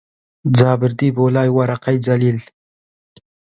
[0.57, 2.39] جا بردی بۆلای وەرەقەی جەلیل